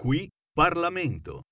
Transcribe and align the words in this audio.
Qui 0.00 0.30
Parlamento. 0.54 1.42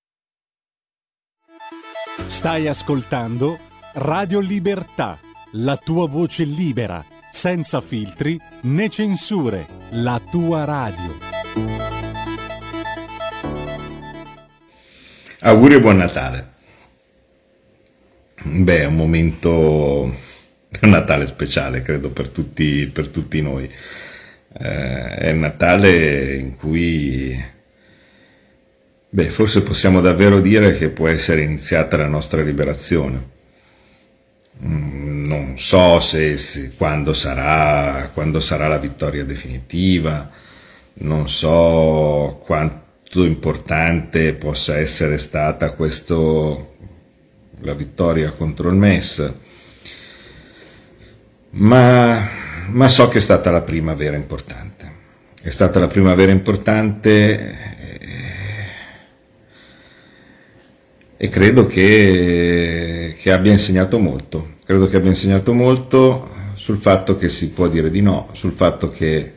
Stai 2.27 2.69
ascoltando 2.69 3.59
Radio 3.95 4.39
Libertà, 4.39 5.19
la 5.51 5.75
tua 5.75 6.07
voce 6.07 6.45
libera, 6.45 7.03
senza 7.29 7.81
filtri 7.81 8.39
né 8.61 8.87
censure, 8.87 9.65
la 9.89 10.21
tua 10.31 10.63
radio. 10.63 11.17
Auguri 15.41 15.73
e 15.73 15.81
buon 15.81 15.97
Natale. 15.97 16.53
Beh, 18.43 18.79
è 18.79 18.85
un 18.85 18.95
momento, 18.95 20.03
un 20.03 20.89
Natale 20.89 21.27
speciale, 21.27 21.81
credo, 21.81 22.11
per 22.11 22.29
tutti, 22.29 22.89
per 22.93 23.09
tutti 23.09 23.41
noi. 23.41 23.69
Eh, 24.53 25.15
è 25.17 25.31
un 25.31 25.39
Natale 25.39 26.35
in 26.37 26.55
cui 26.55 27.55
Beh, 29.09 29.29
forse 29.29 29.61
possiamo 29.61 30.01
davvero 30.01 30.41
dire 30.41 30.77
che 30.77 30.89
può 30.89 31.07
essere 31.07 31.41
iniziata 31.41 31.95
la 31.95 32.07
nostra 32.07 32.41
liberazione. 32.41 33.35
Mm, 34.63 35.25
non 35.25 35.57
so 35.57 35.99
se, 35.99 36.35
se 36.37 36.73
quando, 36.75 37.13
sarà, 37.13 38.09
quando 38.13 38.39
sarà 38.39 38.67
la 38.67 38.77
vittoria 38.77 39.23
definitiva, 39.23 40.29
non 40.99 41.29
so 41.29 42.41
quanto 42.45 43.23
importante 43.23 44.33
possa 44.33 44.77
essere 44.77 45.17
stata 45.17 45.71
questo, 45.71 46.75
la 47.61 47.73
vittoria 47.73 48.31
contro 48.31 48.69
il 48.69 48.75
MES, 48.75 49.33
ma, 51.51 52.27
ma 52.67 52.89
so 52.89 53.07
che 53.07 53.19
è 53.19 53.21
stata 53.21 53.51
la 53.51 53.61
prima 53.61 53.93
vera 53.93 54.17
importante. 54.17 54.95
È 55.41 55.49
stata 55.49 55.79
la 55.79 55.87
prima 55.87 56.13
vera 56.13 56.31
importante 56.31 57.76
e 61.17 61.29
credo 61.29 61.65
che, 61.65 63.15
che, 63.19 63.31
abbia 63.31 63.51
insegnato 63.51 63.97
molto. 63.97 64.55
Credo 64.63 64.87
che 64.87 64.97
abbia 64.97 65.09
insegnato 65.09 65.51
molto 65.53 66.35
sul 66.53 66.77
fatto 66.77 67.17
che 67.17 67.29
si 67.29 67.49
può 67.49 67.67
dire 67.67 67.89
di 67.89 68.01
no, 68.01 68.29
sul 68.33 68.51
fatto 68.51 68.91
che 68.91 69.33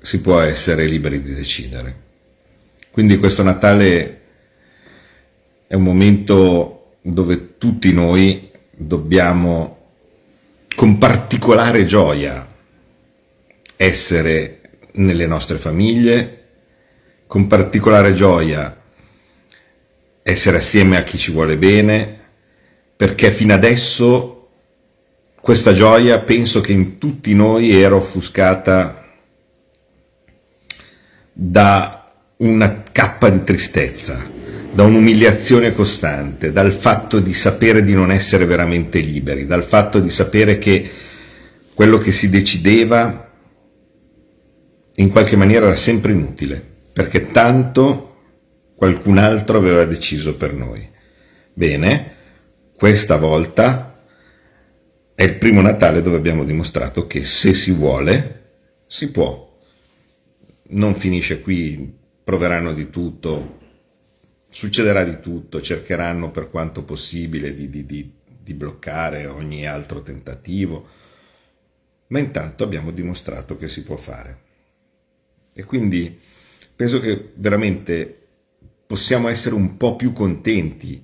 si 0.00 0.20
può 0.20 0.38
essere 0.40 0.86
liberi 0.86 1.20
di 1.20 1.34
decidere. 1.34 2.08
Quindi 2.92 3.18
questo 3.18 3.42
Natale 3.42 4.20
è 5.66 5.74
un 5.74 5.82
momento 5.82 6.96
dove 7.02 7.58
tutti 7.58 7.92
noi 7.92 8.50
dobbiamo 8.70 9.78
con 10.74 10.98
particolare 10.98 11.84
gioia 11.84 12.46
essere 13.76 14.60
nelle 14.92 15.26
nostre 15.26 15.58
famiglie, 15.58 16.36
con 17.26 17.46
particolare 17.46 18.12
gioia 18.12 18.79
essere 20.30 20.58
assieme 20.58 20.96
a 20.96 21.02
chi 21.02 21.18
ci 21.18 21.30
vuole 21.30 21.56
bene, 21.56 22.18
perché 22.96 23.30
fino 23.30 23.54
adesso 23.54 24.48
questa 25.40 25.72
gioia 25.72 26.18
penso 26.20 26.60
che 26.60 26.72
in 26.72 26.98
tutti 26.98 27.34
noi 27.34 27.70
era 27.70 27.94
offuscata 27.94 29.06
da 31.32 32.12
una 32.36 32.82
cappa 32.92 33.30
di 33.30 33.42
tristezza, 33.44 34.22
da 34.72 34.82
un'umiliazione 34.84 35.74
costante, 35.74 36.52
dal 36.52 36.72
fatto 36.72 37.20
di 37.20 37.32
sapere 37.32 37.82
di 37.82 37.94
non 37.94 38.10
essere 38.10 38.44
veramente 38.44 39.00
liberi, 39.00 39.46
dal 39.46 39.64
fatto 39.64 39.98
di 39.98 40.10
sapere 40.10 40.58
che 40.58 40.90
quello 41.74 41.98
che 41.98 42.12
si 42.12 42.28
decideva 42.28 43.30
in 44.96 45.10
qualche 45.10 45.36
maniera 45.36 45.66
era 45.66 45.76
sempre 45.76 46.12
inutile, 46.12 46.62
perché 46.92 47.30
tanto 47.30 48.09
qualcun 48.80 49.18
altro 49.18 49.58
aveva 49.58 49.84
deciso 49.84 50.38
per 50.38 50.54
noi. 50.54 50.88
Bene, 51.52 52.14
questa 52.74 53.18
volta 53.18 54.06
è 55.14 55.22
il 55.22 55.36
primo 55.36 55.60
Natale 55.60 56.00
dove 56.00 56.16
abbiamo 56.16 56.44
dimostrato 56.44 57.06
che 57.06 57.26
se 57.26 57.52
si 57.52 57.72
vuole, 57.72 58.52
si 58.86 59.10
può. 59.10 59.58
Non 60.68 60.94
finisce 60.94 61.42
qui, 61.42 61.94
proveranno 62.24 62.72
di 62.72 62.88
tutto, 62.88 63.58
succederà 64.48 65.04
di 65.04 65.20
tutto, 65.20 65.60
cercheranno 65.60 66.30
per 66.30 66.48
quanto 66.48 66.82
possibile 66.82 67.54
di, 67.54 67.68
di, 67.68 67.84
di, 67.84 68.10
di 68.24 68.54
bloccare 68.54 69.26
ogni 69.26 69.66
altro 69.66 70.00
tentativo, 70.00 70.88
ma 72.06 72.18
intanto 72.18 72.64
abbiamo 72.64 72.92
dimostrato 72.92 73.58
che 73.58 73.68
si 73.68 73.82
può 73.82 73.96
fare. 73.96 74.38
E 75.52 75.64
quindi 75.64 76.18
penso 76.74 76.98
che 76.98 77.32
veramente 77.34 78.14
possiamo 78.90 79.28
essere 79.28 79.54
un 79.54 79.76
po' 79.76 79.94
più 79.94 80.12
contenti. 80.12 81.00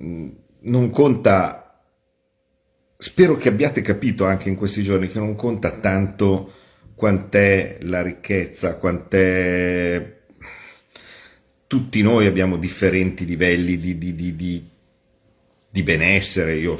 Mm, 0.00 0.28
non 0.60 0.90
conta, 0.90 1.82
spero 2.96 3.34
che 3.34 3.48
abbiate 3.48 3.80
capito 3.80 4.26
anche 4.26 4.48
in 4.48 4.54
questi 4.54 4.84
giorni 4.84 5.08
che 5.08 5.18
non 5.18 5.34
conta 5.34 5.72
tanto 5.72 6.52
quant'è 6.94 7.78
la 7.80 8.00
ricchezza, 8.00 8.76
quant'è... 8.76 10.18
Tutti 11.66 12.00
noi 12.00 12.28
abbiamo 12.28 12.58
differenti 12.58 13.24
livelli 13.24 13.76
di, 13.76 13.98
di, 13.98 14.14
di, 14.14 14.36
di, 14.36 14.68
di 15.68 15.82
benessere, 15.82 16.54
io 16.54 16.78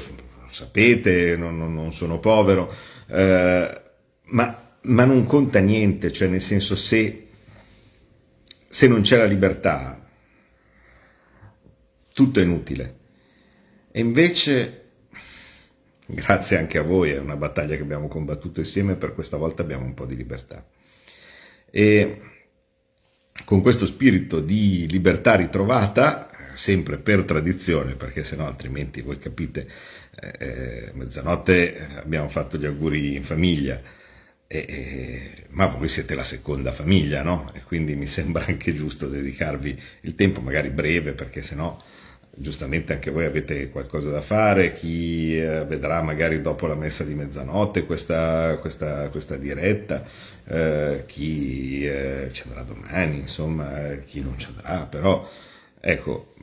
sapete, 0.49 1.35
non, 1.35 1.57
non 1.57 1.91
sono 1.91 2.19
povero, 2.19 2.73
eh, 3.09 3.81
ma, 4.27 4.71
ma 4.83 5.03
non 5.03 5.25
conta 5.25 5.59
niente, 5.59 6.13
cioè 6.13 6.29
nel 6.29 6.39
senso 6.39 6.73
se 6.77 7.26
se 8.67 8.87
non 8.87 9.01
c'è 9.01 9.17
la 9.17 9.25
libertà, 9.25 10.05
tutto 12.13 12.39
è 12.39 12.43
inutile. 12.43 12.95
E 13.91 13.99
invece, 13.99 14.85
grazie 16.05 16.57
anche 16.57 16.77
a 16.77 16.81
voi, 16.81 17.11
è 17.11 17.19
una 17.19 17.35
battaglia 17.35 17.75
che 17.75 17.81
abbiamo 17.81 18.07
combattuto 18.07 18.59
insieme, 18.59 18.95
per 18.95 19.13
questa 19.13 19.37
volta 19.37 19.61
abbiamo 19.61 19.85
un 19.85 19.93
po' 19.93 20.05
di 20.05 20.15
libertà. 20.15 20.65
E 21.69 22.21
con 23.45 23.61
questo 23.61 23.85
spirito 23.85 24.39
di 24.39 24.87
libertà 24.89 25.35
ritrovata, 25.35 26.29
sempre 26.55 26.97
per 26.97 27.23
tradizione, 27.23 27.95
perché 27.95 28.23
sennò 28.23 28.45
altrimenti 28.47 29.01
voi 29.01 29.19
capite, 29.19 29.67
eh, 30.39 30.91
mezzanotte 30.93 31.87
abbiamo 31.97 32.29
fatto 32.29 32.57
gli 32.57 32.65
auguri 32.65 33.15
in 33.15 33.23
famiglia, 33.23 33.79
e, 34.47 34.65
e, 34.67 35.45
ma 35.49 35.65
voi 35.65 35.89
siete 35.89 36.15
la 36.15 36.23
seconda 36.23 36.71
famiglia, 36.71 37.21
no? 37.21 37.51
E 37.53 37.63
quindi 37.63 37.95
mi 37.95 38.07
sembra 38.07 38.45
anche 38.47 38.73
giusto 38.73 39.07
dedicarvi 39.07 39.79
il 40.01 40.15
tempo, 40.15 40.41
magari 40.41 40.69
breve, 40.69 41.11
perché 41.11 41.41
sennò 41.41 41.77
giustamente 42.39 42.93
anche 42.93 43.09
voi 43.09 43.25
avete 43.25 43.69
qualcosa 43.69 44.09
da 44.11 44.21
fare, 44.21 44.71
chi 44.71 45.37
eh, 45.37 45.65
vedrà 45.65 46.01
magari 46.01 46.41
dopo 46.41 46.67
la 46.67 46.75
messa 46.75 47.03
di 47.03 47.15
mezzanotte 47.15 47.85
questa, 47.85 48.57
questa, 48.61 49.09
questa 49.09 49.35
diretta, 49.35 50.03
eh, 50.45 51.03
chi 51.07 51.83
eh, 51.85 52.29
ci 52.31 52.43
andrà 52.45 52.61
domani, 52.61 53.19
insomma, 53.19 53.91
eh, 53.91 54.03
chi 54.03 54.21
non 54.21 54.37
ci 54.37 54.47
andrà, 54.49 54.85
però 54.85 55.27
ecco, 55.79 56.35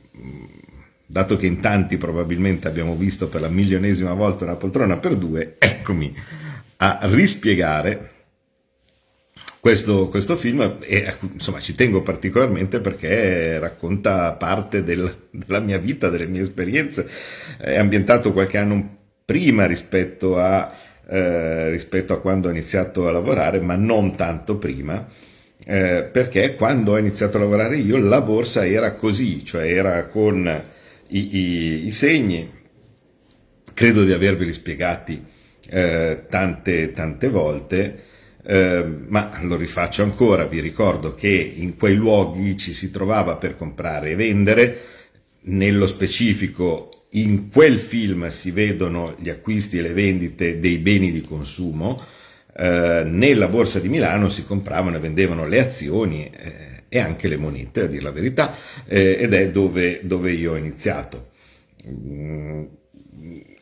dato 1.05 1.37
che 1.37 1.45
in 1.45 1.61
tanti 1.61 1.97
probabilmente 1.97 2.67
abbiamo 2.67 2.95
visto 2.95 3.29
per 3.29 3.41
la 3.41 3.49
milionesima 3.49 4.13
volta 4.13 4.43
una 4.43 4.55
poltrona 4.55 4.97
per 4.97 5.15
due, 5.15 5.55
eccomi 5.57 6.13
a 6.77 6.99
rispiegare 7.03 8.11
questo, 9.65 10.09
questo, 10.09 10.35
film 10.35 10.77
e 10.81 11.15
insomma 11.33 11.59
ci 11.59 11.73
tengo 11.73 12.03
particolarmente 12.03 12.79
perché 12.79 13.57
racconta 13.57 14.31
parte 14.33 14.83
del, 14.83 15.29
della 15.31 15.59
mia 15.59 15.79
vita, 15.79 16.09
delle 16.09 16.27
mie 16.27 16.41
esperienze, 16.41 17.09
è 17.57 17.75
ambientato 17.75 18.31
qualche 18.31 18.59
anno 18.59 18.97
prima 19.25 19.65
rispetto 19.65 20.37
a, 20.37 20.71
eh, 21.09 21.71
rispetto 21.71 22.13
a 22.13 22.19
quando 22.19 22.47
ho 22.47 22.51
iniziato 22.51 23.07
a 23.07 23.11
lavorare, 23.11 23.59
ma 23.59 23.75
non 23.75 24.15
tanto 24.15 24.57
prima, 24.57 25.07
eh, 25.65 26.07
perché 26.11 26.53
quando 26.53 26.91
ho 26.91 26.99
iniziato 26.99 27.37
a 27.37 27.39
lavorare 27.39 27.77
io 27.77 27.97
la 27.97 28.21
borsa 28.21 28.67
era 28.67 28.93
così, 28.93 29.43
cioè 29.43 29.65
era 29.65 30.05
con 30.05 30.63
i, 31.07 31.37
i, 31.37 31.87
i 31.87 31.91
segni, 31.91 32.51
credo 33.73 34.03
di 34.03 34.13
averveli 34.13 34.53
spiegati 34.53 35.33
eh, 35.69 36.25
tante, 36.29 36.91
tante 36.91 37.29
volte, 37.29 38.03
eh, 38.43 38.85
ma 39.07 39.39
lo 39.41 39.55
rifaccio 39.55 40.03
ancora, 40.03 40.45
vi 40.45 40.59
ricordo 40.59 41.15
che 41.15 41.29
in 41.29 41.75
quei 41.75 41.95
luoghi 41.95 42.57
ci 42.57 42.73
si 42.73 42.91
trovava 42.91 43.35
per 43.35 43.55
comprare 43.55 44.11
e 44.11 44.15
vendere, 44.15 44.81
nello 45.47 45.87
specifico 45.87 47.07
in 47.11 47.49
quel 47.49 47.79
film 47.79 48.27
si 48.29 48.51
vedono 48.51 49.15
gli 49.19 49.29
acquisti 49.29 49.77
e 49.77 49.81
le 49.81 49.93
vendite 49.93 50.59
dei 50.59 50.77
beni 50.77 51.11
di 51.11 51.21
consumo, 51.21 52.01
eh, 52.57 53.03
nella 53.05 53.47
borsa 53.47 53.79
di 53.79 53.89
Milano 53.89 54.29
si 54.29 54.45
compravano 54.45 54.97
e 54.97 54.99
vendevano 54.99 55.47
le 55.47 55.59
azioni 55.59 56.29
eh, 56.29 56.83
e 56.87 56.99
anche 56.99 57.27
le 57.27 57.37
monete, 57.37 57.81
a 57.81 57.85
dire 57.87 58.01
la 58.01 58.11
verità, 58.11 58.55
eh, 58.85 59.17
ed 59.19 59.33
è 59.33 59.49
dove, 59.49 59.99
dove, 60.03 60.31
io 60.31 60.53
ho 60.53 60.55
iniziato. 60.55 61.31
Mm, 61.87 62.63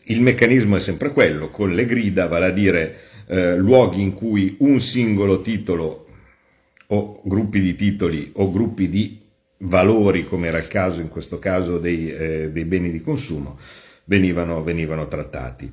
il 0.06 0.22
meccanismo 0.22 0.76
è 0.76 0.80
sempre 0.80 1.12
quello, 1.12 1.50
con 1.50 1.74
le 1.74 1.86
grida, 1.86 2.28
vale 2.28 2.46
a 2.48 2.52
dire 2.52 2.98
eh, 3.28 3.56
luoghi 3.56 4.02
in 4.02 4.14
cui 4.14 4.56
un 4.60 4.80
singolo 4.80 5.42
titolo 5.42 6.08
o 6.88 7.22
gruppi 7.24 7.62
di 7.62 7.76
titoli 7.76 8.32
o 8.36 8.52
gruppi 8.52 8.90
di 8.90 9.22
valori, 9.60 10.26
come 10.26 10.48
era 10.48 10.58
il 10.58 10.68
caso 10.68 11.00
in 11.00 11.10
questo 11.10 11.40
caso 11.40 11.78
dei, 11.78 12.12
eh, 12.12 12.50
dei 12.52 12.66
beni 12.66 12.92
di 12.92 13.02
consumo, 13.02 13.58
venivano, 14.06 14.62
venivano 14.64 15.08
trattati. 15.08 15.72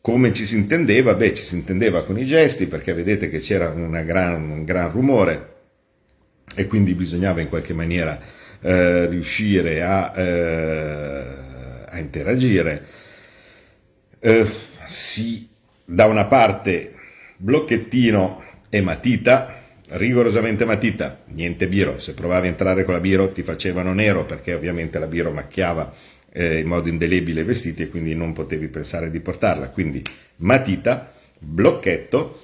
Come 0.00 0.32
ci 0.32 0.44
si 0.44 0.56
intendeva? 0.56 1.14
Beh, 1.14 1.34
ci 1.34 1.44
si 1.44 1.54
intendeva 1.54 2.02
con 2.02 2.18
i 2.18 2.24
gesti 2.24 2.66
perché 2.66 2.92
vedete 2.92 3.28
che 3.28 3.38
c'era 3.38 3.70
gran, 3.70 4.50
un 4.50 4.64
gran 4.64 4.90
rumore 4.90 5.50
e 6.54 6.66
quindi 6.66 6.94
bisognava 6.94 7.40
in 7.40 7.48
qualche 7.48 7.72
maniera 7.72 8.20
eh, 8.60 9.06
riuscire 9.06 9.82
a, 9.82 10.12
eh, 10.14 11.24
a 11.88 11.98
interagire. 11.98 12.84
Eh, 14.24 14.46
si, 14.86 15.48
da 15.84 16.06
una 16.06 16.26
parte 16.26 16.94
blocchettino 17.38 18.44
e 18.68 18.80
matita, 18.80 19.62
rigorosamente 19.88 20.64
matita, 20.64 21.22
niente 21.30 21.66
biro, 21.66 21.98
se 21.98 22.14
provavi 22.14 22.46
a 22.46 22.50
entrare 22.50 22.84
con 22.84 22.94
la 22.94 23.00
biro 23.00 23.32
ti 23.32 23.42
facevano 23.42 23.92
nero 23.92 24.24
perché 24.24 24.54
ovviamente 24.54 25.00
la 25.00 25.08
biro 25.08 25.32
macchiava 25.32 25.92
eh, 26.30 26.60
in 26.60 26.68
modo 26.68 26.88
indelebile 26.88 27.40
i 27.40 27.44
vestiti 27.44 27.82
e 27.82 27.88
quindi 27.88 28.14
non 28.14 28.32
potevi 28.32 28.68
pensare 28.68 29.10
di 29.10 29.18
portarla. 29.18 29.70
Quindi 29.70 30.00
matita, 30.36 31.12
blocchetto 31.36 32.42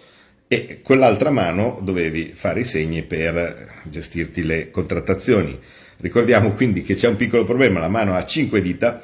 e 0.48 0.80
con 0.82 0.98
l'altra 0.98 1.30
mano 1.30 1.78
dovevi 1.80 2.32
fare 2.34 2.60
i 2.60 2.64
segni 2.64 3.04
per 3.04 3.82
gestirti 3.84 4.42
le 4.42 4.72
contrattazioni. 4.72 5.56
Ricordiamo 5.98 6.54
quindi 6.54 6.82
che 6.82 6.96
c'è 6.96 7.06
un 7.06 7.14
piccolo 7.14 7.44
problema, 7.44 7.78
la 7.78 7.88
mano 7.88 8.16
ha 8.16 8.24
5 8.24 8.60
dita, 8.60 9.00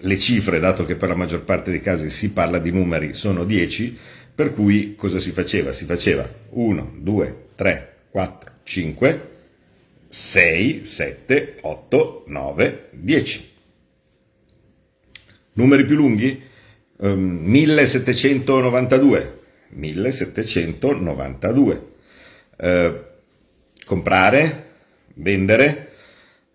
le 0.00 0.18
cifre, 0.18 0.60
dato 0.60 0.84
che 0.84 0.96
per 0.96 1.08
la 1.08 1.14
maggior 1.14 1.42
parte 1.42 1.70
dei 1.70 1.80
casi 1.80 2.10
si 2.10 2.30
parla 2.30 2.58
di 2.58 2.70
numeri, 2.70 3.14
sono 3.14 3.44
10, 3.44 3.98
per 4.34 4.54
cui 4.54 4.94
cosa 4.94 5.18
si 5.18 5.32
faceva? 5.32 5.72
Si 5.72 5.84
faceva 5.84 6.28
1, 6.50 6.92
2, 6.98 7.46
3, 7.54 7.94
4, 8.10 8.50
5, 8.62 9.28
6, 10.08 10.84
7, 10.84 11.58
8, 11.62 12.24
9, 12.26 12.88
10. 12.92 13.50
Numeri 15.54 15.84
più 15.84 15.96
lunghi? 15.96 16.40
Um, 16.98 17.40
1792. 17.44 19.40
1792. 19.70 21.86
Uh, 22.56 23.04
comprare, 23.84 24.64
vendere, 25.14 25.92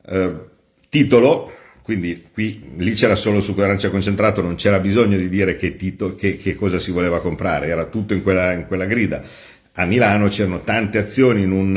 uh, 0.06 0.50
titolo, 0.90 1.52
quindi 1.84 2.28
qui 2.32 2.72
lì 2.78 2.94
c'era 2.94 3.16
solo 3.16 3.42
succo 3.42 3.60
d'arancia 3.60 3.90
concentrato, 3.90 4.42
non 4.42 4.56
c'era 4.56 4.80
bisogno 4.80 5.18
di 5.18 5.28
dire 5.28 5.58
che, 5.58 5.76
tito, 5.76 6.16
che, 6.16 6.38
che 6.38 6.56
cosa 6.56 6.80
si 6.80 6.92
voleva 6.92 7.20
comprare, 7.20 7.68
era 7.68 7.84
tutto 7.86 8.14
in 8.14 8.24
quella, 8.24 8.54
in 8.54 8.66
quella 8.68 8.86
grida. 8.86 9.22
A 9.74 9.86
Milano 9.86 10.30
c'erano 10.30 10.62
tante 10.62 10.98
azioni 10.98 11.42
in, 11.42 11.52
un, 11.52 11.76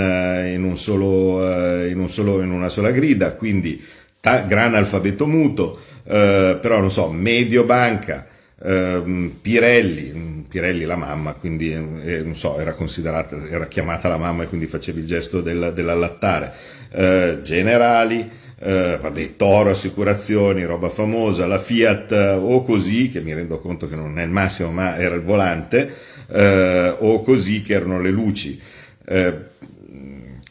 in, 0.49 0.63
un 0.63 0.77
solo, 0.77 1.87
in, 1.87 1.99
un 1.99 2.09
solo, 2.09 2.41
in 2.41 2.53
una 2.53 2.69
sola 2.69 2.93
grida, 2.93 3.33
quindi 3.33 3.83
ta, 4.21 4.43
gran 4.43 4.75
alfabeto 4.75 5.27
muto, 5.27 5.81
eh, 6.05 6.59
però 6.61 6.79
non 6.79 6.91
so, 6.91 7.11
Mediobanca, 7.11 8.27
eh, 8.63 9.31
Pirelli, 9.41 10.13
mm, 10.15 10.41
Pirelli 10.43 10.85
la 10.85 10.97
mamma, 10.97 11.33
quindi 11.33 11.73
eh, 11.73 12.23
non 12.23 12.37
so, 12.37 12.59
era 12.59 12.75
considerata, 12.75 13.37
era 13.49 13.67
chiamata 13.67 14.09
la 14.09 14.19
mamma 14.19 14.45
e 14.45 14.47
quindi 14.47 14.67
facevi 14.67 15.01
il 15.01 15.07
gesto 15.07 15.41
del, 15.41 15.73
dell'allattare, 15.75 16.53
eh, 16.93 17.39
Generali, 17.43 18.31
eh, 18.59 18.99
vabbè, 19.01 19.37
Toro 19.37 19.71
Assicurazioni, 19.71 20.65
roba 20.65 20.89
famosa, 20.89 21.47
la 21.47 21.59
Fiat 21.59 22.13
eh, 22.13 22.31
o 22.31 22.63
così, 22.63 23.09
che 23.09 23.21
mi 23.21 23.35
rendo 23.35 23.59
conto 23.59 23.89
che 23.89 23.97
non 23.97 24.19
è 24.19 24.23
il 24.23 24.31
massimo, 24.31 24.71
ma 24.71 24.97
era 24.97 25.15
il 25.15 25.23
volante, 25.23 25.95
eh, 26.29 26.95
o 26.99 27.23
così 27.23 27.63
che 27.63 27.75
erano 27.75 28.01
le 28.01 28.11
luci. 28.11 28.61
Eh, 29.05 29.55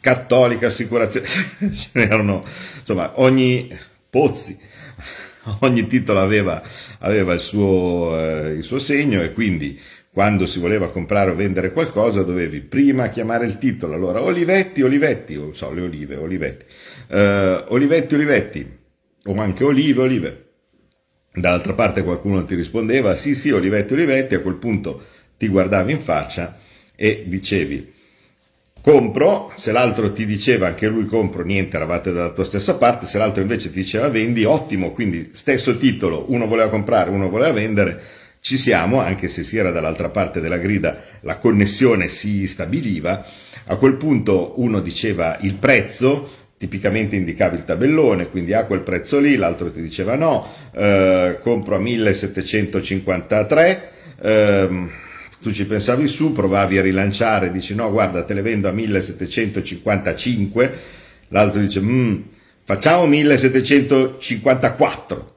Cattolica 0.00 0.68
Assicurazione, 0.68 1.26
ce 1.74 1.88
n'erano, 1.92 2.44
insomma, 2.78 3.12
ogni 3.20 3.76
Pozzi, 4.08 4.56
ogni 5.60 5.86
titolo 5.88 6.20
aveva, 6.20 6.62
aveva 7.00 7.32
il, 7.32 7.40
suo, 7.40 8.16
eh, 8.18 8.50
il 8.52 8.62
suo 8.62 8.78
segno 8.78 9.20
e 9.22 9.32
quindi 9.32 9.78
quando 10.16 10.46
si 10.46 10.60
voleva 10.60 10.88
comprare 10.88 11.30
o 11.30 11.34
vendere 11.34 11.72
qualcosa 11.72 12.22
dovevi 12.22 12.60
prima 12.60 13.10
chiamare 13.10 13.44
il 13.44 13.58
titolo, 13.58 13.92
allora 13.92 14.22
Olivetti, 14.22 14.80
Olivetti, 14.80 15.36
o 15.36 15.52
so, 15.52 15.70
le 15.74 15.82
olive, 15.82 16.16
Olivetti, 16.16 16.64
uh, 17.08 17.64
Olivetti, 17.68 18.14
Olivetti, 18.14 18.66
o 19.26 19.34
anche 19.36 19.62
Olive, 19.62 20.00
Olive. 20.00 20.44
Dall'altra 21.34 21.74
parte 21.74 22.02
qualcuno 22.02 22.46
ti 22.46 22.54
rispondeva 22.54 23.14
sì, 23.14 23.34
sì, 23.34 23.50
Olivetti, 23.50 23.92
Olivetti, 23.92 24.36
a 24.36 24.40
quel 24.40 24.54
punto 24.54 25.04
ti 25.36 25.48
guardavi 25.48 25.92
in 25.92 26.00
faccia 26.00 26.60
e 26.96 27.24
dicevi 27.26 27.92
compro, 28.80 29.52
se 29.56 29.70
l'altro 29.70 30.14
ti 30.14 30.24
diceva 30.24 30.68
anche 30.68 30.86
lui 30.86 31.04
compro, 31.04 31.44
niente, 31.44 31.76
eravate 31.76 32.12
dalla 32.12 32.30
tua 32.30 32.44
stessa 32.44 32.76
parte, 32.76 33.04
se 33.04 33.18
l'altro 33.18 33.42
invece 33.42 33.70
ti 33.70 33.80
diceva 33.80 34.08
vendi, 34.08 34.44
ottimo, 34.44 34.92
quindi 34.92 35.32
stesso 35.34 35.76
titolo, 35.76 36.24
uno 36.28 36.46
voleva 36.46 36.70
comprare, 36.70 37.10
uno 37.10 37.28
voleva 37.28 37.52
vendere, 37.52 38.00
ci 38.46 38.58
siamo, 38.58 39.00
anche 39.00 39.26
se 39.26 39.42
si 39.42 39.56
era 39.56 39.72
dall'altra 39.72 40.08
parte 40.08 40.40
della 40.40 40.58
grida, 40.58 40.96
la 41.22 41.38
connessione 41.38 42.06
si 42.06 42.46
stabiliva, 42.46 43.26
a 43.64 43.74
quel 43.74 43.94
punto 43.94 44.60
uno 44.60 44.78
diceva 44.78 45.36
il 45.40 45.54
prezzo, 45.54 46.30
tipicamente 46.56 47.16
indicavi 47.16 47.56
il 47.56 47.64
tabellone, 47.64 48.28
quindi 48.28 48.52
a 48.52 48.64
quel 48.64 48.82
prezzo 48.82 49.18
lì, 49.18 49.34
l'altro 49.34 49.72
ti 49.72 49.82
diceva 49.82 50.14
no, 50.14 50.48
eh, 50.72 51.40
compro 51.42 51.74
a 51.74 51.80
1753, 51.80 53.90
ehm, 54.22 54.90
tu 55.40 55.50
ci 55.50 55.66
pensavi 55.66 56.06
su, 56.06 56.30
provavi 56.30 56.78
a 56.78 56.82
rilanciare, 56.82 57.50
dici 57.50 57.74
no, 57.74 57.90
guarda, 57.90 58.22
te 58.22 58.32
le 58.32 58.42
vendo 58.42 58.68
a 58.68 58.70
1755, 58.70 60.72
l'altro 61.30 61.58
dice, 61.58 61.80
mm, 61.80 62.20
facciamo 62.62 63.06
1754. 63.06 65.34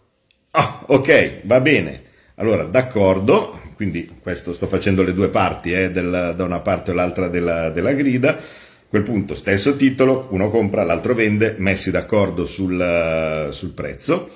Ah, 0.52 0.84
ok, 0.86 1.42
va 1.46 1.60
bene. 1.60 1.99
Allora, 2.40 2.64
d'accordo, 2.64 3.60
quindi 3.76 4.10
questo 4.22 4.54
sto 4.54 4.68
facendo 4.68 5.04
le 5.04 5.14
due 5.14 5.28
parti, 5.28 5.74
eh, 5.74 5.92
del, 5.92 6.34
da 6.38 6.44
una 6.46 6.62
parte 6.62 6.92
o 6.92 6.94
l'altra 6.94 7.28
della, 7.28 7.70
della 7.70 7.92
grida. 7.92 8.38
A 8.38 8.38
quel 8.88 9.04
punto, 9.04 9.36
stesso 9.36 9.76
titolo, 9.76 10.30
uno 10.32 10.50
compra, 10.50 10.84
l'altro 10.84 11.14
vende, 11.14 11.56
messi 11.58 11.92
d'accordo 11.92 12.46
sul, 12.46 13.50
sul 13.52 13.72
prezzo. 13.72 14.30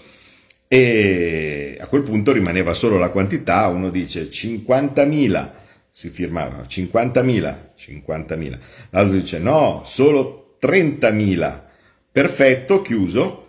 E 0.68 1.78
a 1.80 1.88
quel 1.88 2.02
punto 2.02 2.34
rimaneva 2.34 2.74
solo 2.74 2.98
la 2.98 3.08
quantità, 3.08 3.68
uno 3.68 3.90
dice 3.90 4.24
50.000, 4.24 5.50
si 5.90 6.10
firmava 6.10 6.66
50.000, 6.68 7.56
50.000, 7.80 8.58
l'altro 8.90 9.18
dice 9.18 9.40
no, 9.40 9.84
solo 9.86 10.58
30.000, 10.62 11.60
perfetto, 12.12 12.82
chiuso, 12.82 13.48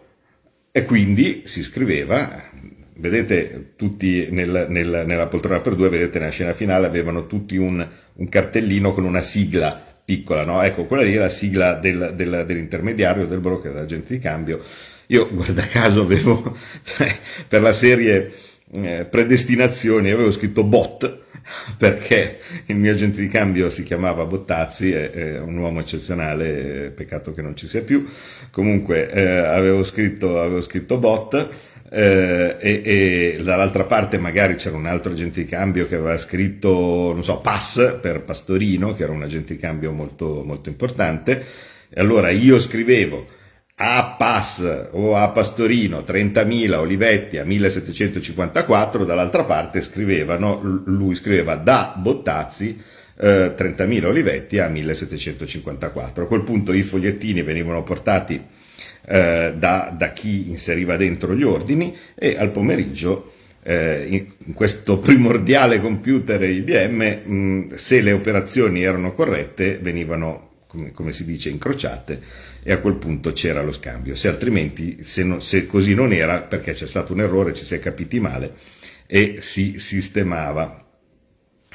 e 0.70 0.84
quindi 0.84 1.42
si 1.46 1.62
scriveva, 1.62 2.52
vedete 2.96 3.72
tutti 3.76 4.28
nel, 4.30 4.66
nel, 4.68 5.04
nella 5.06 5.26
poltrona 5.26 5.60
per 5.60 5.74
due, 5.74 5.88
vedete 5.88 6.18
nella 6.18 6.30
scena 6.30 6.52
finale 6.52 6.86
avevano 6.86 7.26
tutti 7.26 7.56
un, 7.56 7.86
un 8.14 8.28
cartellino 8.28 8.92
con 8.92 9.04
una 9.04 9.22
sigla 9.22 9.82
piccola, 10.04 10.44
no? 10.44 10.62
Ecco, 10.62 10.84
quella 10.84 11.02
lì 11.02 11.14
è 11.14 11.18
la 11.18 11.28
sigla 11.28 11.74
del, 11.74 12.12
del, 12.14 12.44
dell'intermediario, 12.46 13.26
del 13.26 13.40
broker, 13.40 13.72
dell'agente 13.72 14.14
di 14.14 14.20
cambio, 14.20 14.62
io, 15.06 15.28
guarda 15.32 15.66
caso, 15.66 16.02
avevo 16.02 16.56
cioè, 16.84 17.16
per 17.48 17.62
la 17.62 17.72
serie 17.72 18.32
eh, 18.72 19.04
predestinazioni 19.04 20.10
avevo 20.10 20.30
scritto 20.30 20.64
bot 20.64 21.22
perché 21.76 22.38
il 22.66 22.76
mio 22.76 22.92
agente 22.92 23.20
di 23.20 23.28
cambio 23.28 23.68
si 23.70 23.82
chiamava 23.82 24.24
Bottazzi, 24.24 24.90
è, 24.90 25.10
è 25.10 25.40
un 25.40 25.56
uomo 25.56 25.80
eccezionale, 25.80 26.92
peccato 26.94 27.34
che 27.34 27.42
non 27.42 27.56
ci 27.56 27.68
sia 27.68 27.82
più. 27.82 28.04
Comunque 28.50 29.10
eh, 29.10 29.22
avevo, 29.22 29.84
scritto, 29.84 30.40
avevo 30.40 30.62
scritto 30.62 30.98
bot. 30.98 31.48
Eh, 31.96 32.56
e, 32.58 32.82
e, 32.84 33.42
dall'altra 33.44 33.84
parte 33.84 34.18
magari 34.18 34.56
c'era 34.56 34.76
un 34.76 34.86
altro 34.86 35.12
agente 35.12 35.42
di 35.42 35.46
cambio 35.46 35.86
che 35.86 35.94
aveva 35.94 36.18
scritto, 36.18 37.12
non 37.12 37.22
so, 37.22 37.38
Pass 37.38 37.98
per 38.00 38.22
Pastorino, 38.22 38.94
che 38.94 39.04
era 39.04 39.12
un 39.12 39.22
agente 39.22 39.54
di 39.54 39.60
cambio 39.60 39.92
molto, 39.92 40.42
molto 40.44 40.68
importante. 40.68 41.44
E 41.88 42.00
allora 42.00 42.30
io 42.30 42.58
scrivevo 42.58 43.24
a 43.76 44.16
Pass 44.18 44.88
o 44.90 45.14
a 45.14 45.28
Pastorino 45.28 46.00
30.000 46.00 46.72
Olivetti 46.74 47.38
a 47.38 47.44
1754, 47.44 49.04
dall'altra 49.04 49.44
parte 49.44 49.80
scrivevano, 49.80 50.82
lui 50.86 51.14
scriveva 51.14 51.54
da 51.54 51.94
Bottazzi 51.96 52.76
eh, 53.16 53.54
30.000 53.56 54.04
Olivetti 54.06 54.58
a 54.58 54.66
1754. 54.66 56.24
A 56.24 56.26
quel 56.26 56.42
punto 56.42 56.72
i 56.72 56.82
fogliettini 56.82 57.42
venivano 57.42 57.84
portati 57.84 58.42
eh, 59.06 59.54
da, 59.56 59.94
da, 59.96 60.12
chi 60.12 60.50
inseriva 60.50 60.96
dentro 60.96 61.34
gli 61.34 61.42
ordini 61.42 61.96
e 62.14 62.36
al 62.38 62.50
pomeriggio 62.50 63.32
eh, 63.62 64.06
in 64.44 64.54
questo 64.54 64.98
primordiale 64.98 65.80
computer 65.80 66.42
IBM, 66.42 67.30
mh, 67.30 67.74
se 67.74 68.00
le 68.00 68.12
operazioni 68.12 68.82
erano 68.82 69.14
corrette, 69.14 69.78
venivano 69.80 70.50
come, 70.92 71.12
si 71.12 71.24
dice, 71.24 71.50
incrociate 71.50 72.20
e 72.62 72.72
a 72.72 72.78
quel 72.78 72.94
punto 72.94 73.32
c'era 73.32 73.62
lo 73.62 73.72
scambio. 73.72 74.14
Se 74.14 74.28
altrimenti, 74.28 75.02
se, 75.02 75.22
no, 75.22 75.38
se 75.40 75.66
così 75.66 75.94
non 75.94 76.12
era, 76.12 76.40
perché 76.40 76.72
c'è 76.72 76.86
stato 76.86 77.12
un 77.12 77.20
errore, 77.20 77.54
ci 77.54 77.64
si 77.64 77.74
è 77.74 77.78
capiti 77.78 78.20
male 78.20 78.54
e 79.06 79.38
si 79.40 79.78
sistemava. 79.78 80.82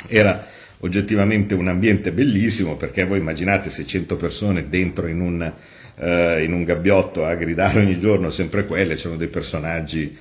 Era 0.07 0.45
oggettivamente 0.79 1.53
un 1.53 1.67
ambiente 1.67 2.11
bellissimo 2.11 2.75
perché 2.75 3.03
voi 3.03 3.19
immaginate 3.19 3.69
600 3.69 4.15
persone 4.15 4.69
dentro 4.69 5.07
in 5.07 5.19
un, 5.19 5.53
eh, 6.00 6.44
in 6.44 6.53
un 6.53 6.63
gabbiotto 6.63 7.25
a 7.25 7.36
gridare 7.36 7.79
ogni 7.79 8.00
giorno 8.00 8.29
sempre 8.29 8.65
quelle, 8.65 8.96
c'erano 8.96 9.18
dei 9.18 9.27
personaggi 9.27 10.18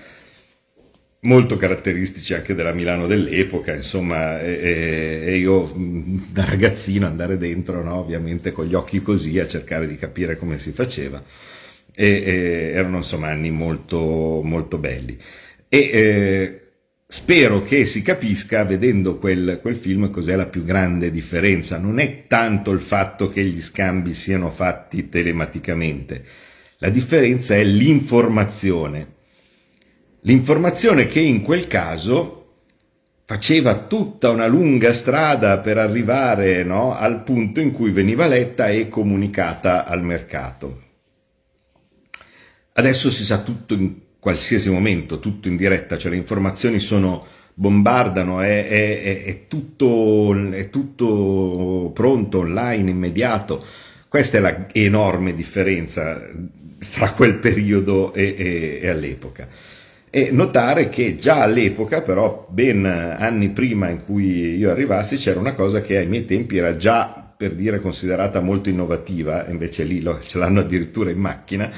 molto 1.21 1.57
caratteristici 1.57 2.35
anche 2.35 2.55
della 2.55 2.73
Milano 2.73 3.07
dell'epoca, 3.07 3.75
insomma, 3.75 4.41
e, 4.41 5.23
e 5.27 5.37
io 5.37 5.73
da 6.31 6.45
ragazzino 6.45 7.07
andare 7.07 7.39
dentro, 7.39 7.83
no, 7.83 7.97
ovviamente 7.97 8.53
con 8.53 8.67
gli 8.67 8.75
occhi 8.75 9.03
così, 9.03 9.39
a 9.39 9.47
cercare 9.47 9.87
di 9.87 9.97
capire 9.97 10.37
come 10.37 10.59
si 10.59 10.71
faceva, 10.73 11.23
e, 11.95 12.07
e 12.07 12.35
erano 12.75 12.99
insomma 12.99 13.29
anni 13.29 13.51
molto, 13.51 14.41
molto 14.45 14.79
belli. 14.79 15.19
E 15.69 15.79
eh, 15.93 16.68
spero 17.11 17.63
che 17.63 17.87
si 17.87 18.03
capisca 18.03 18.65
vedendo 18.65 19.17
quel, 19.17 19.59
quel 19.63 19.77
film 19.77 20.11
cos'è 20.11 20.37
la 20.37 20.47
più 20.47 20.63
grande 20.63 21.11
differenza. 21.11 21.79
Non 21.79 21.99
è 21.99 22.27
tanto 22.27 22.71
il 22.71 22.81
fatto 22.81 23.29
che 23.29 23.45
gli 23.45 23.63
scambi 23.63 24.13
siano 24.15 24.51
fatti 24.51 25.09
telematicamente, 25.09 26.25
la 26.79 26.91
differenza 26.91 27.55
è 27.57 27.65
l'informazione 27.65 29.17
L'informazione 30.23 31.07
che 31.07 31.21
in 31.21 31.43
quel 31.43 31.69
caso 31.69 32.65
faceva 33.25 33.87
tutta 33.87 34.31
una 34.31 34.47
lunga 34.47 34.93
strada 34.93 35.59
per 35.59 35.79
arrivare 35.79 36.65
no, 36.65 36.95
al 36.95 37.23
punto 37.23 37.61
in 37.61 37.71
cui 37.71 37.93
veniva 37.93 38.27
letta 38.27 38.69
e 38.69 38.89
comunicata 38.89 39.85
al 39.85 40.03
mercato. 40.03 40.83
Adesso 42.73 43.11
si 43.11 43.25
sa 43.25 43.39
tutto 43.43 43.75
in 43.75 43.95
qualsiasi 44.19 44.71
momento, 44.71 45.21
tutto 45.21 45.49
in 45.49 45.57
diretta, 45.57 45.97
cioè 45.97 46.11
le 46.11 46.17
informazioni 46.17 46.79
sono 46.79 47.27
bombardano, 47.55 48.41
è, 48.41 48.69
è, 48.69 49.25
è, 49.25 49.47
tutto, 49.49 50.51
è 50.51 50.71
tutto 50.71 51.91
pronto, 51.95 52.39
online, 52.39 52.91
immediato. 52.91 53.65
Questa 54.09 54.39
è 54.39 54.41
la 54.41 54.67
enorme 54.73 55.35
differenza 55.35 56.27
fra 56.79 57.11
quel 57.13 57.35
periodo 57.35 58.13
e, 58.13 58.35
e, 58.39 58.79
e 58.83 58.89
all'epoca 58.89 59.49
e 60.11 60.31
notare 60.33 60.89
che 60.89 61.17
già 61.17 61.43
all'epoca, 61.43 62.01
però 62.03 62.47
ben 62.51 62.85
anni 62.87 63.51
prima 63.51 63.89
in 63.89 64.05
cui 64.05 64.57
io 64.57 64.71
arrivassi, 64.71 65.17
c'era 65.17 65.39
una 65.39 65.53
cosa 65.53 65.81
che 65.81 65.99
ai 65.99 66.07
miei 66.07 66.25
tempi 66.25 66.57
era 66.57 66.77
già 66.77 67.33
per 67.37 67.55
dire 67.55 67.79
considerata 67.79 68.41
molto 68.41 68.69
innovativa, 68.69 69.47
invece 69.49 69.85
lì 69.85 70.01
lo, 70.01 70.19
ce 70.21 70.39
l'hanno 70.39 70.61
addirittura 70.61 71.11
in 71.11 71.19
macchina, 71.19 71.71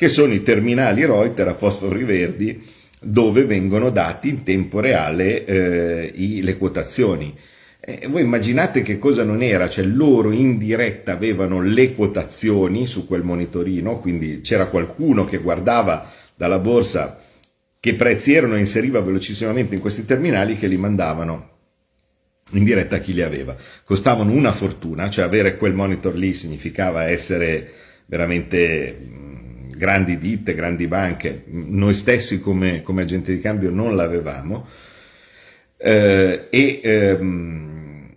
che 0.00 0.08
sono 0.08 0.32
i 0.32 0.42
terminali 0.42 1.04
Reuter 1.04 1.48
a 1.48 1.54
fosfori 1.54 2.04
verdi 2.04 2.66
dove 3.02 3.44
vengono 3.44 3.90
dati 3.90 4.30
in 4.30 4.44
tempo 4.44 4.80
reale 4.80 5.44
eh, 5.44 6.10
i, 6.14 6.40
le 6.40 6.56
quotazioni. 6.56 7.36
E 7.78 8.06
voi 8.08 8.22
immaginate 8.22 8.80
che 8.80 8.98
cosa 8.98 9.24
non 9.24 9.42
era, 9.42 9.68
cioè 9.68 9.84
loro 9.84 10.30
in 10.30 10.56
diretta 10.56 11.12
avevano 11.12 11.60
le 11.60 11.94
quotazioni 11.94 12.86
su 12.86 13.06
quel 13.06 13.24
monitorino, 13.24 14.00
quindi 14.00 14.40
c'era 14.40 14.68
qualcuno 14.68 15.26
che 15.26 15.36
guardava 15.36 16.10
dalla 16.34 16.58
borsa 16.58 17.20
che 17.78 17.92
prezzi 17.92 18.32
erano 18.32 18.56
e 18.56 18.60
inseriva 18.60 19.02
velocissimamente 19.02 19.74
in 19.74 19.82
questi 19.82 20.06
terminali 20.06 20.56
che 20.56 20.66
li 20.66 20.78
mandavano 20.78 21.48
in 22.52 22.64
diretta 22.64 22.96
a 22.96 23.00
chi 23.00 23.12
li 23.12 23.20
aveva. 23.20 23.54
Costavano 23.84 24.32
una 24.32 24.52
fortuna, 24.52 25.10
cioè 25.10 25.26
avere 25.26 25.58
quel 25.58 25.74
monitor 25.74 26.14
lì 26.14 26.32
significava 26.32 27.04
essere 27.04 27.70
veramente 28.06 29.19
grandi 29.80 30.18
ditte, 30.18 30.54
grandi 30.54 30.86
banche. 30.86 31.44
Noi 31.46 31.94
stessi 31.94 32.38
come, 32.38 32.82
come 32.82 33.02
agenti 33.02 33.32
di 33.34 33.40
cambio 33.40 33.70
non 33.70 33.96
l'avevamo. 33.96 34.66
Eh, 35.78 36.48
e, 36.50 36.80
ehm, 36.82 38.14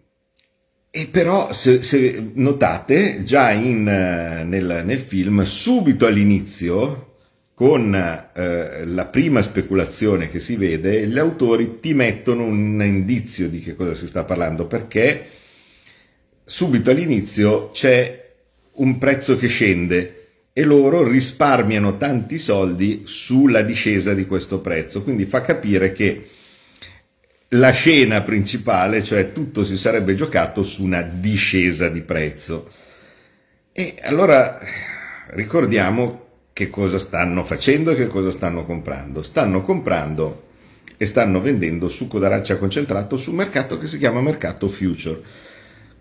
e, 0.92 1.08
però, 1.10 1.54
se, 1.54 1.82
se, 1.82 2.32
notate, 2.34 3.24
già 3.24 3.52
in, 3.52 3.84
nel, 3.84 4.84
nel 4.86 5.00
film, 5.00 5.42
subito 5.44 6.06
all'inizio, 6.06 7.12
con 7.54 7.96
eh, 7.96 8.86
la 8.86 9.06
prima 9.06 9.42
speculazione 9.42 10.30
che 10.30 10.40
si 10.40 10.58
vede, 10.58 11.08
gli 11.08 11.18
autori 11.18 11.80
ti 11.80 11.94
mettono 11.94 12.44
un 12.44 12.84
indizio 12.84 13.48
di 13.48 13.62
che 13.62 13.74
cosa 13.76 13.94
si 13.94 14.06
sta 14.06 14.26
parlando, 14.26 14.66
perché 14.66 15.28
subito 16.44 16.92
all'inizio 16.92 17.70
c'è 17.72 18.32
un 18.74 18.98
prezzo 18.98 19.38
che 19.38 19.48
scende 19.48 20.23
e 20.54 20.64
loro 20.64 21.04
risparmiano 21.04 21.98
tanti 21.98 22.38
soldi 22.38 23.02
sulla 23.06 23.64
discesa 23.64 24.14
di 24.14 24.28
questo 24.28 24.60
prezzo, 24.60 25.02
quindi 25.02 25.26
fa 25.26 25.42
capire 25.42 25.92
che 25.92 26.30
la 27.50 27.72
scena 27.72 28.22
principale, 28.22 29.04
cioè 29.04 29.32
tutto 29.32 29.64
si 29.64 29.78
sarebbe 29.78 30.16
giocato 30.16 30.64
su 30.64 30.84
una 30.84 31.02
discesa 31.02 31.90
di 31.90 32.02
prezzo. 32.02 32.70
E 33.72 33.96
allora 34.02 34.60
ricordiamo 35.32 36.22
che 36.54 36.70
cosa 36.70 37.00
stanno 37.00 37.44
facendo 37.44 37.92
e 37.92 37.96
che 37.96 38.08
cosa 38.08 38.32
stanno 38.32 38.66
comprando. 38.66 39.24
Stanno 39.24 39.62
comprando 39.62 40.50
e 40.98 41.06
stanno 41.06 41.42
vendendo 41.42 41.88
succo 41.88 42.20
d'arancia 42.20 42.58
concentrato 42.58 43.18
su 43.18 43.32
un 43.32 43.38
mercato 43.38 43.78
che 43.78 43.88
si 43.88 43.98
chiama 43.98 44.22
mercato 44.22 44.68
future. 44.68 45.22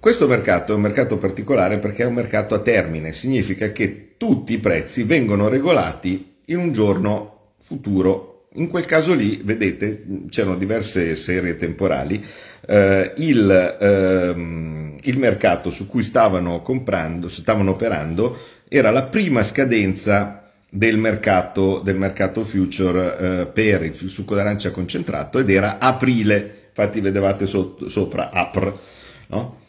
Questo 0.03 0.27
mercato 0.27 0.73
è 0.73 0.75
un 0.75 0.81
mercato 0.81 1.17
particolare 1.17 1.79
perché 1.79 2.03
è 2.03 2.07
un 2.07 2.15
mercato 2.15 2.57
a 2.57 2.59
termine, 2.59 3.13
significa 3.13 3.71
che 3.71 4.15
tutti 4.17 4.53
i 4.53 4.59
prezzi 4.59 5.05
vengono 5.05 5.47
regolati 5.49 6.39
in 6.47 6.59
un 6.59 6.73
giorno 6.73 7.53
futuro. 7.61 8.49
In 8.55 8.67
quel 8.67 8.85
caso 8.85 9.15
lì, 9.15 9.41
vedete, 9.45 10.05
c'erano 10.29 10.57
diverse 10.57 11.15
serie 11.15 11.57
temporali, 11.57 12.21
eh, 12.67 13.13
il, 13.19 13.77
ehm, 13.81 14.97
il 15.03 15.19
mercato 15.19 15.71
su 15.71 15.87
cui 15.87 16.03
stavano 16.03 16.63
comprando, 16.63 17.29
stavano 17.29 17.71
operando, 17.71 18.37
era 18.67 18.91
la 18.91 19.05
prima 19.05 19.45
scadenza 19.45 20.51
del 20.69 20.99
mercato, 20.99 21.79
del 21.79 21.97
mercato 21.97 22.43
future 22.43 23.19
eh, 23.19 23.47
per 23.47 23.85
il 23.85 23.95
succo 23.95 24.35
d'arancia 24.35 24.73
concentrato 24.73 25.39
ed 25.39 25.49
era 25.49 25.79
aprile, 25.79 26.71
infatti 26.71 27.01
vedevate 27.01 27.47
sotto, 27.47 27.89
sopra 27.89 28.31
apr. 28.31 28.81
No? 29.29 29.61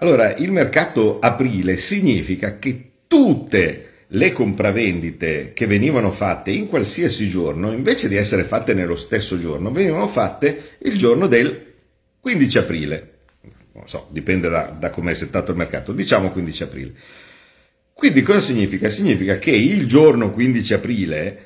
Allora, 0.00 0.34
il 0.36 0.52
mercato 0.52 1.18
aprile 1.18 1.76
significa 1.76 2.58
che 2.58 2.90
tutte 3.08 3.84
le 4.06 4.32
compravendite 4.32 5.52
che 5.52 5.66
venivano 5.66 6.10
fatte 6.10 6.50
in 6.50 6.68
qualsiasi 6.68 7.28
giorno, 7.28 7.72
invece 7.72 8.08
di 8.08 8.16
essere 8.16 8.44
fatte 8.44 8.74
nello 8.74 8.94
stesso 8.94 9.40
giorno, 9.40 9.72
venivano 9.72 10.06
fatte 10.06 10.76
il 10.80 10.96
giorno 10.96 11.26
del 11.26 11.74
15 12.20 12.58
aprile. 12.58 13.12
Non 13.72 13.88
so, 13.88 14.06
dipende 14.10 14.48
da, 14.48 14.74
da 14.78 14.90
come 14.90 15.12
è 15.12 15.14
settato 15.14 15.50
il 15.50 15.56
mercato, 15.56 15.92
diciamo 15.92 16.30
15 16.30 16.62
aprile. 16.62 16.92
Quindi 17.92 18.22
cosa 18.22 18.40
significa? 18.40 18.88
Significa 18.88 19.38
che 19.38 19.50
il 19.50 19.86
giorno 19.88 20.30
15 20.30 20.74
aprile 20.74 21.42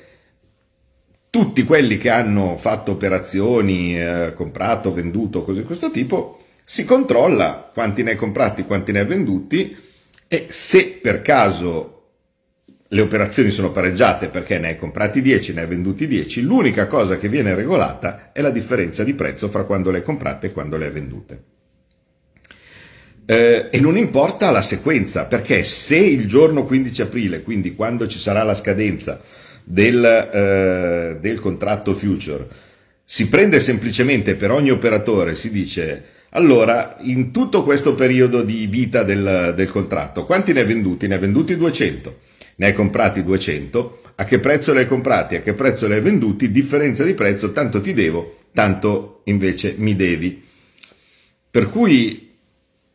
tutti 1.31 1.63
quelli 1.63 1.97
che 1.97 2.11
hanno 2.11 2.57
fatto 2.57 2.91
operazioni, 2.91 3.99
eh, 3.99 4.33
comprato, 4.35 4.93
venduto, 4.93 5.43
cose 5.43 5.61
di 5.61 5.65
questo 5.65 5.89
tipo, 5.89 6.42
si 6.63 6.85
controlla 6.85 7.69
quanti 7.73 8.03
ne 8.03 8.11
hai 8.11 8.15
comprati, 8.15 8.63
quanti 8.63 8.91
ne 8.91 8.99
hai 8.99 9.05
venduti 9.05 9.75
e 10.27 10.47
se 10.49 10.99
per 11.01 11.21
caso 11.21 11.93
le 12.87 13.01
operazioni 13.01 13.49
sono 13.49 13.71
pareggiate 13.71 14.27
perché 14.27 14.59
ne 14.59 14.69
hai 14.69 14.77
comprati 14.77 15.21
10, 15.21 15.53
ne 15.53 15.61
hai 15.61 15.67
venduti 15.67 16.07
10, 16.07 16.41
l'unica 16.41 16.85
cosa 16.85 17.17
che 17.17 17.27
viene 17.27 17.55
regolata 17.55 18.31
è 18.31 18.41
la 18.41 18.51
differenza 18.51 19.03
di 19.03 19.13
prezzo 19.15 19.49
fra 19.49 19.63
quando 19.63 19.89
le 19.89 19.97
hai 19.97 20.03
comprate 20.03 20.47
e 20.47 20.51
quando 20.51 20.77
le 20.77 20.85
hai 20.85 20.91
vendute. 20.91 21.43
Eh, 23.25 23.69
e 23.71 23.79
non 23.79 23.97
importa 23.97 24.51
la 24.51 24.61
sequenza, 24.61 25.25
perché 25.25 25.63
se 25.63 25.97
il 25.97 26.27
giorno 26.27 26.65
15 26.65 27.01
aprile, 27.01 27.41
quindi 27.41 27.73
quando 27.73 28.05
ci 28.05 28.19
sarà 28.19 28.43
la 28.43 28.53
scadenza 28.53 29.21
del, 29.63 30.03
eh, 30.03 31.17
del 31.19 31.39
contratto 31.39 31.93
future, 31.93 32.47
si 33.05 33.27
prende 33.27 33.59
semplicemente 33.59 34.35
per 34.35 34.51
ogni 34.51 34.71
operatore, 34.71 35.35
si 35.35 35.49
dice 35.49 36.03
allora, 36.35 36.97
in 37.01 37.31
tutto 37.31 37.63
questo 37.63 37.93
periodo 37.93 38.41
di 38.41 38.65
vita 38.65 39.03
del, 39.03 39.53
del, 39.55 39.69
contratto, 39.69 40.25
quanti 40.25 40.51
ne 40.51 40.61
hai 40.61 40.65
venduti? 40.65 41.07
Ne 41.07 41.15
hai 41.15 41.19
venduti 41.19 41.55
200, 41.55 42.19
ne 42.55 42.65
hai 42.65 42.73
comprati 42.73 43.23
200, 43.23 44.01
a 44.15 44.23
che 44.25 44.39
prezzo 44.39 44.73
li 44.73 44.79
hai 44.79 44.87
comprati, 44.87 45.35
a 45.35 45.41
che 45.41 45.53
prezzo 45.53 45.85
li 45.85 45.93
hai 45.93 46.01
venduti, 46.01 46.49
differenza 46.49 47.03
di 47.03 47.13
prezzo, 47.13 47.51
tanto 47.51 47.81
ti 47.81 47.93
devo, 47.93 48.37
tanto 48.51 49.21
invece 49.25 49.75
mi 49.77 49.95
devi. 49.95 50.41
Per 51.51 51.69
cui 51.69 52.31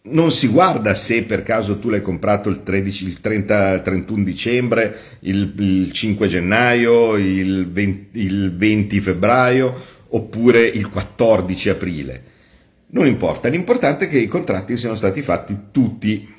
non 0.03 0.33
si 0.33 0.49
guarda 0.49 0.95
se 0.95 1.23
per 1.23 1.45
caso 1.45 1.79
tu 1.79 1.91
l'hai 1.91 2.03
comprato 2.03 2.49
il, 2.49 2.65
13, 2.65 3.07
il 3.07 3.21
30, 3.21 3.83
31 3.83 4.25
dicembre, 4.25 4.97
il, 5.21 5.55
il 5.59 5.93
5 5.93 6.27
gennaio, 6.27 7.17
il 7.17 7.71
20, 7.71 8.19
il 8.19 8.57
20, 8.57 9.01
febbraio 9.01 9.75
oppure 10.09 10.65
il 10.65 10.89
14 10.89 11.69
aprile. 11.69 12.23
Non 12.91 13.07
importa, 13.07 13.49
l'importante 13.49 14.07
è 14.07 14.09
che 14.09 14.19
i 14.19 14.27
contratti 14.27 14.77
siano 14.77 14.95
stati 14.95 15.21
fatti 15.21 15.59
tutti 15.71 16.35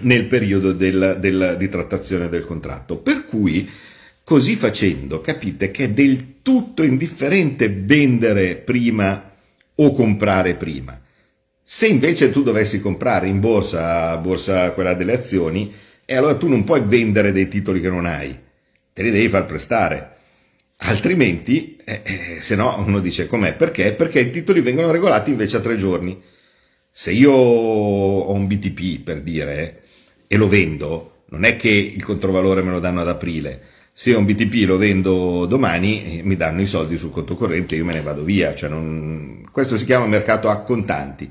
nel 0.00 0.26
periodo 0.26 0.72
del, 0.72 1.16
del, 1.20 1.56
di 1.58 1.68
trattazione 1.68 2.28
del 2.28 2.44
contratto. 2.44 2.98
Per 2.98 3.26
cui, 3.26 3.68
così 4.24 4.56
facendo, 4.56 5.20
capite 5.20 5.70
che 5.70 5.84
è 5.84 5.90
del 5.90 6.42
tutto 6.42 6.82
indifferente 6.82 7.70
vendere 7.70 8.56
prima 8.56 9.30
o 9.74 9.92
comprare 9.92 10.54
prima 10.54 11.00
Se 11.64 11.86
invece 11.86 12.30
tu 12.30 12.42
dovessi 12.42 12.80
comprare 12.80 13.28
in 13.28 13.40
borsa, 13.40 14.16
borsa 14.18 14.72
quella 14.72 14.94
delle 14.94 15.14
azioni, 15.14 15.72
e 16.04 16.14
allora 16.14 16.34
tu 16.34 16.48
non 16.48 16.64
puoi 16.64 16.82
vendere 16.84 17.32
dei 17.32 17.48
titoli 17.48 17.80
che 17.80 17.88
non 17.88 18.04
hai, 18.04 18.38
te 18.92 19.02
li 19.02 19.10
devi 19.10 19.28
far 19.30 19.46
prestare. 19.46 20.16
Altrimenti, 20.84 21.76
eh, 21.84 22.02
eh, 22.02 22.40
se 22.40 22.56
no 22.56 22.82
uno 22.84 22.98
dice 22.98 23.26
com'è? 23.26 23.54
Perché? 23.54 23.92
Perché 23.92 24.20
i 24.20 24.30
titoli 24.30 24.60
vengono 24.60 24.90
regolati 24.90 25.30
invece 25.30 25.58
a 25.58 25.60
tre 25.60 25.76
giorni. 25.76 26.20
Se 26.90 27.12
io 27.12 27.30
ho 27.32 28.32
un 28.32 28.46
BTP, 28.46 29.02
per 29.02 29.22
dire, 29.22 29.82
e 30.26 30.36
lo 30.36 30.48
vendo, 30.48 31.24
non 31.28 31.44
è 31.44 31.56
che 31.56 31.68
il 31.68 32.02
controvalore 32.02 32.62
me 32.62 32.72
lo 32.72 32.80
danno 32.80 33.00
ad 33.00 33.08
aprile. 33.08 33.62
Se 33.92 34.14
ho 34.14 34.18
un 34.18 34.24
BTP 34.24 34.66
lo 34.66 34.76
vendo 34.76 35.46
domani, 35.46 36.18
eh, 36.18 36.22
mi 36.22 36.34
danno 36.36 36.60
i 36.62 36.66
soldi 36.66 36.96
sul 36.96 37.10
conto 37.10 37.36
corrente 37.36 37.74
e 37.74 37.78
io 37.78 37.84
me 37.84 37.92
ne 37.92 38.02
vado 38.02 38.24
via. 38.24 38.54
Cioè 38.54 38.68
non... 38.68 39.48
Questo 39.52 39.78
si 39.78 39.84
chiama 39.84 40.06
mercato 40.06 40.48
a 40.48 40.62
contanti. 40.62 41.30